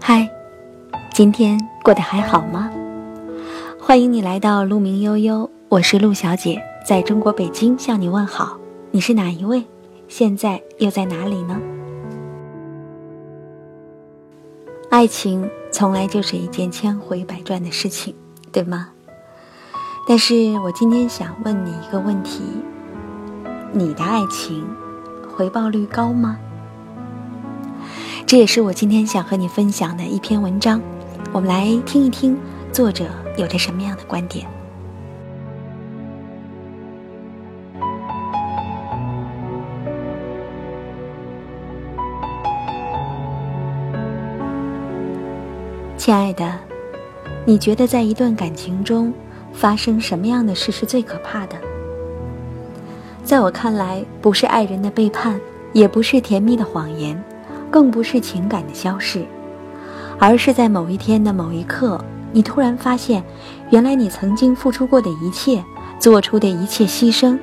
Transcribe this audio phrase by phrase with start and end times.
[0.00, 0.28] 嗨
[1.12, 2.70] 今天过得还好吗？
[3.80, 8.58] 欢迎你来到鹿鸣悠悠，我是陆小姐，在中国北京向你问好。
[8.90, 9.64] 你是哪一位？
[10.08, 11.60] 现在又在哪里呢？
[14.90, 18.14] 爱情从来就是一件千回百转的事情，
[18.52, 18.90] 对吗？
[20.06, 22.42] 但是我今天想问你一个问题：
[23.72, 24.66] 你的爱情
[25.34, 26.38] 回报率高吗？
[28.26, 30.80] 这也是我今天想和你分享的一篇文章。
[31.30, 32.36] 我们来听一听
[32.72, 33.04] 作者
[33.36, 34.46] 有着什么样的观点。
[45.98, 46.58] 亲爱的，
[47.44, 49.12] 你觉得在一段感情中
[49.52, 51.56] 发生什么样的事是最可怕的？
[53.22, 55.38] 在我看来，不是爱人的背叛，
[55.72, 57.22] 也不是甜蜜的谎言，
[57.70, 59.24] 更不是情感的消逝。
[60.18, 63.22] 而是在某一天的某一刻，你突然发现，
[63.70, 65.62] 原来你曾经付出过的一切，
[65.98, 67.38] 做出的一切牺牲，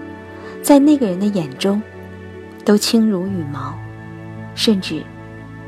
[0.63, 1.81] 在那个人的眼中，
[2.63, 3.73] 都轻如羽毛，
[4.55, 5.03] 甚至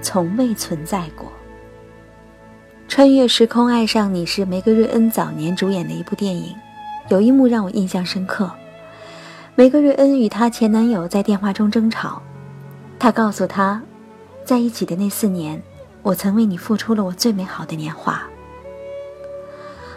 [0.01, 1.31] 从未存在过。
[2.87, 6.55] 穿越时空爱上你是梅格瑞恩早年主演的一部电影，
[7.09, 8.49] 有一幕让我印象深刻。
[9.55, 12.21] 梅格瑞恩与她前男友在电话中争吵，
[12.97, 13.81] 她告诉他，
[14.45, 15.61] 在一起的那四年。
[16.03, 18.21] 我曾为你付出了我最美好的年华，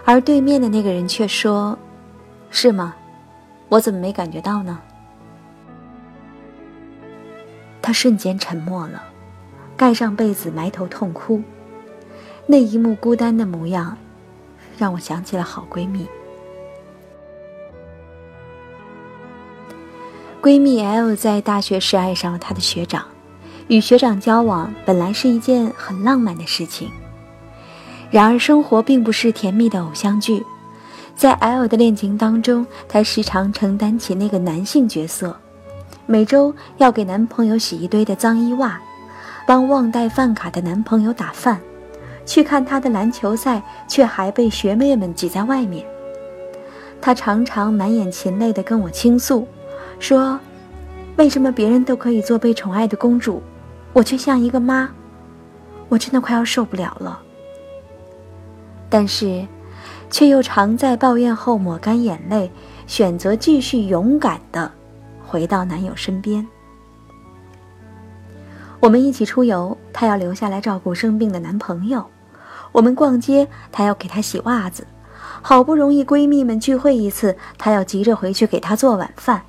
[0.05, 1.77] 而对面的那个人却说
[2.49, 2.95] ：“是吗？
[3.69, 4.79] 我怎么没感觉到呢？”
[7.83, 9.03] 他瞬间沉默了，
[9.77, 11.43] 盖上被子埋头痛哭。
[12.47, 13.99] 那一幕孤单的模样，
[14.79, 16.07] 让我想起了好闺蜜。
[20.41, 23.05] 闺蜜 L 在大学时爱上了她的学长。
[23.69, 26.89] 与学长交往本来是一件很浪漫的事情，
[28.11, 30.45] 然而生活并不是甜蜜的偶像剧。
[31.17, 35.37] 在 L 的恋情当中，她时常承担起那个男性角色，
[36.05, 38.81] 每周要给男朋友洗一堆的脏衣袜，
[39.47, 41.61] 帮忘带饭卡的男朋友打饭，
[42.25, 45.85] 去看他的篮球赛，却还被学妹们挤在外面。
[47.01, 49.49] 她常常满眼噙泪地跟我倾诉，
[49.99, 50.39] 说
[51.17, 53.43] ：“为什么别人都可以做被宠爱的公主？”
[53.97, 54.91] 我却像一个妈，
[55.89, 57.19] 我真的快要受不了了。
[58.91, 59.47] 但是，
[60.11, 62.53] 却又常在抱怨后抹干眼泪，
[62.87, 64.71] 选择继续勇敢的
[65.27, 66.47] 回到男友身边。
[68.81, 72.03] 我们一起出游，她要留下来照顾生病的男朋友；
[72.73, 74.85] 我们逛街，她要给他洗袜子；
[75.41, 79.45] 好不容易闺蜜们聚会一次，她要急着回去给他做晚饭。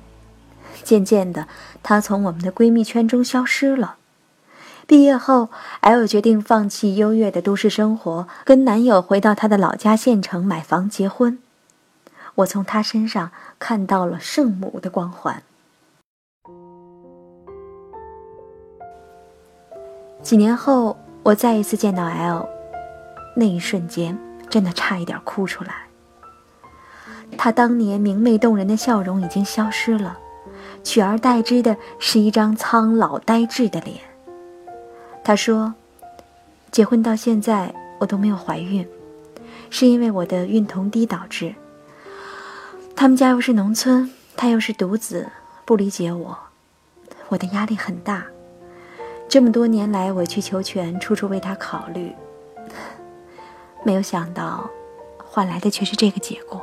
[0.82, 1.46] 渐渐的，
[1.82, 3.96] 她从我们的闺蜜圈中消失了。
[4.88, 5.50] 毕业后
[5.82, 11.38] ，L 决定放弃优越的都市生活，跟男友回到她的老家县城买房结婚。
[12.36, 15.42] 我从她身上看到了圣母的光环。
[20.22, 22.48] 几年后，我再一次见到 L，
[23.36, 25.82] 那一瞬间真的差一点哭出来。
[27.36, 30.18] 她当年明媚动人的笑容已经消失了，
[30.82, 34.07] 取而代之的是一张苍老呆滞的脸。
[35.28, 35.74] 他说
[36.72, 38.88] ：“结婚到现在，我都没有怀孕，
[39.68, 41.54] 是因为我的孕酮低导致。
[42.96, 45.28] 他们家又是农村，他又是独子，
[45.66, 46.38] 不理解我，
[47.28, 48.24] 我的压力很大。
[49.28, 52.10] 这么多年来委曲求全，处处为他考虑，
[53.84, 54.70] 没有想到，
[55.18, 56.62] 换来的却是这个结果。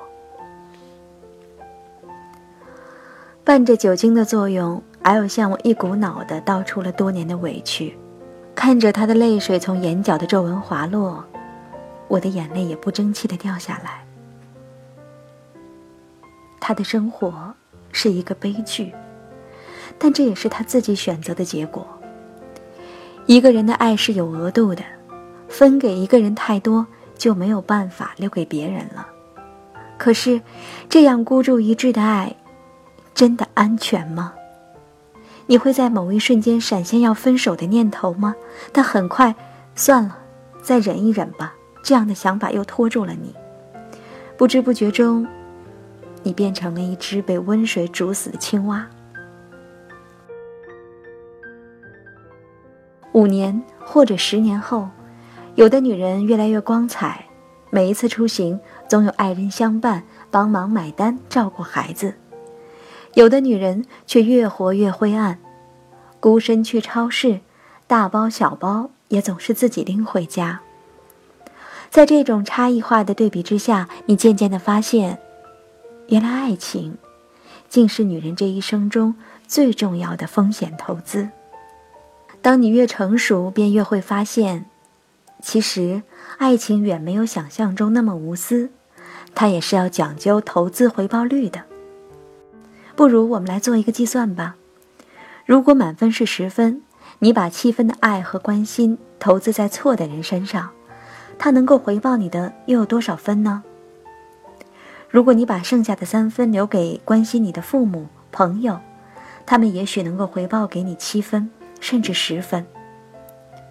[3.43, 7.95] 伴着酒精的作用，L 向我一股脑的道出了多年的委屈。”
[8.55, 11.23] 看着他的泪水从眼角的皱纹滑落，
[12.07, 14.03] 我的眼泪也不争气的掉下来。
[16.59, 17.53] 他的生活
[17.91, 18.91] 是一个悲剧，
[19.99, 21.85] 但这也是他自己选择的结果。
[23.27, 24.83] 一个人的爱是有额度的，
[25.47, 26.87] 分给一个人太多，
[27.17, 29.07] 就没有办法留给别人了。
[29.97, 30.41] 可是，
[30.89, 32.35] 这样孤注一掷的爱，
[33.13, 34.33] 真的安全吗？
[35.47, 38.35] 你会在某一瞬间闪现要分手的念头吗？
[38.71, 39.35] 但很快，
[39.75, 40.17] 算了，
[40.61, 41.53] 再忍一忍吧。
[41.83, 43.35] 这样的想法又拖住了你。
[44.37, 45.27] 不知不觉中，
[46.23, 48.87] 你变成了一只被温水煮死的青蛙。
[53.11, 54.89] 五年或者十年后，
[55.53, 57.23] 有的女人越来越光彩，
[57.69, 58.59] 每一次出行
[58.89, 62.15] 总有爱人相伴，帮忙买单，照顾孩子。
[63.15, 65.39] 有的女人却越活越灰暗，
[66.19, 67.39] 孤身去超市，
[67.87, 70.59] 大包小包也总是自己拎回家。
[71.89, 75.17] 在这种差异化的对比之下，你渐渐的发现，
[76.09, 76.97] 原来爱情，
[77.69, 79.15] 竟是女人这一生中
[79.47, 81.29] 最重要的风险投资。
[82.41, 84.65] 当你越成熟，便越会发现，
[85.41, 86.03] 其实
[86.37, 88.71] 爱情远没有想象中那么无私，
[89.33, 91.63] 它也是要讲究投资回报率的。
[92.95, 94.55] 不如我们来做一个计算吧，
[95.45, 96.81] 如果满分是十分，
[97.19, 100.69] 你把七分的爱和关心投资在错的人身上。
[101.37, 103.63] 他能够回报你的又有多少分呢？
[105.09, 108.79] 如果你把剩下的三分留给关心你的父母、朋友，
[109.45, 111.49] 他们也许能够回报给你七分，
[111.81, 112.65] 甚至十分。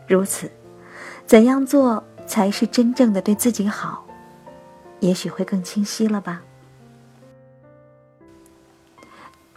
[0.07, 0.51] 如此，
[1.25, 4.05] 怎样做才是真正的对自己好？
[5.01, 6.43] 也许会更清晰了吧。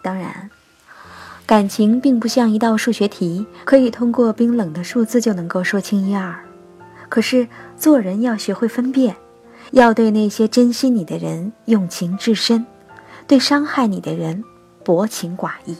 [0.08, 0.50] 当然，
[1.46, 6.34] 感情并不像一道数学题，可以通过冰冷的数字就能够说清一二。
[7.10, 7.46] 可是
[7.76, 9.18] 做人要学会分辨，
[9.72, 12.66] 要对那些珍惜你的人用情至深，
[13.28, 14.42] 对伤害你的人
[14.86, 15.76] 薄情寡义。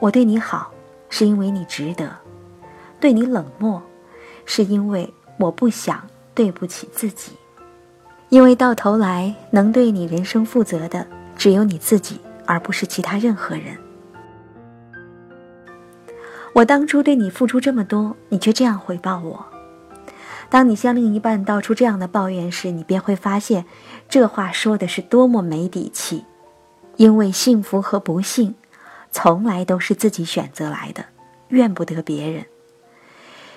[0.00, 0.72] 我对你好，
[1.08, 2.08] 是因为你值得；
[2.98, 3.80] 对你冷漠，
[4.44, 5.08] 是因为
[5.38, 6.02] 我不想
[6.34, 7.30] 对不起自己。
[8.28, 11.06] 因为到头来，能对你人生负责的
[11.36, 13.76] 只有你自己，而不是其他任何人。
[16.54, 19.44] 我当初对你付出这么多，你却这样回报我。
[20.48, 23.66] 当你向另一半道出这样的抱怨时，你便会发现，
[24.08, 26.24] 这话说的是多么没底气。
[26.96, 28.54] 因为幸福和不幸，
[29.12, 31.04] 从来都是自己选择来的，
[31.48, 32.46] 怨不得别人。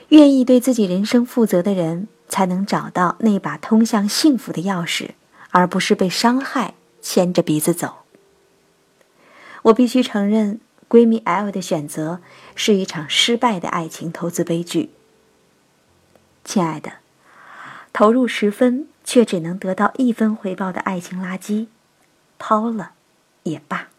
[0.09, 5.11] 愿意对自己人生负责的人，才能找到那把通向幸福的钥匙，
[5.51, 8.00] 而不是被伤害牵着鼻子走。
[9.63, 10.59] 我必须承认，
[10.89, 12.19] 闺蜜 L 的选择
[12.55, 14.89] 是一场失败的爱情投资悲剧。
[16.43, 16.93] 亲爱的，
[17.93, 21.67] 投入十分却只能得到一分回报的爱情垃圾，
[22.39, 22.93] 抛了
[23.43, 23.89] 也罢。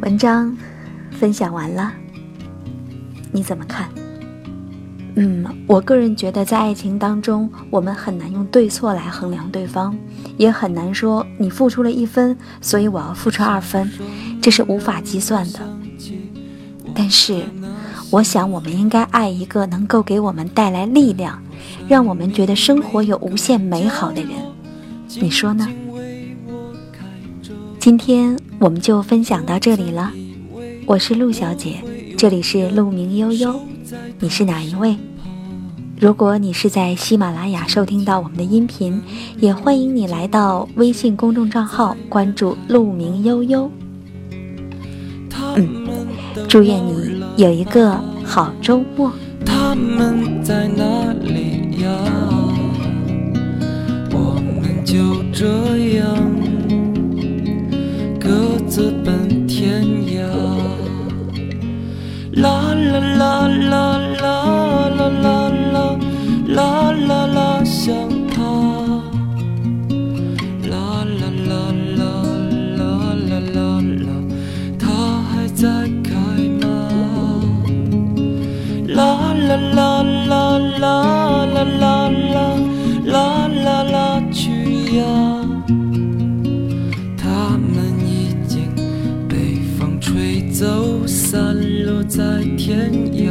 [0.00, 0.56] 文章
[1.12, 1.94] 分享完了，
[3.32, 4.03] 你怎么看？
[5.16, 9.96] 嗯，我个人觉得，在爱情当中，我们很难用对错来衡量对方，
[10.36, 13.88] 也很难说你付出了一分，所以我要付出二分。
[14.42, 15.60] 这是无法计算的，
[16.94, 17.44] 但是，
[18.10, 21.40] 我想我们应该爱一个能够给我们带来力量，
[21.88, 24.32] 让我们觉得生活有无限美好的人。
[25.20, 25.68] 你说呢？
[27.78, 30.10] 今天我们就分享到这里了。
[30.86, 31.76] 我是陆小姐，
[32.18, 33.60] 这里是陆明悠悠。
[34.20, 34.96] 你是哪一位？
[36.00, 39.02] 如果你是在喜马拉雅收听到我们的音频，
[39.38, 43.70] 也欢迎你来到微信公众账号关注“鹿鸣悠悠”。
[45.56, 45.86] 嗯，
[46.48, 49.12] 祝愿你有一个好周末。
[49.44, 51.88] 他们在哪里呀？
[54.10, 56.16] 我们就这样
[58.18, 59.43] 各自奔
[63.00, 64.73] la la la la.
[92.66, 93.28] 天涯。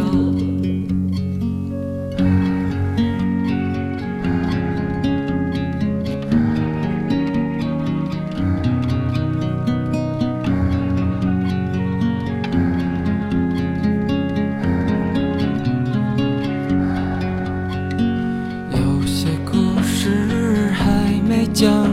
[18.69, 21.92] 有些故事还没讲